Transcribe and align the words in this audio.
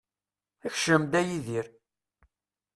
Kcem-d, 0.73 1.13
a 1.19 1.21
Yidir. 1.27 1.65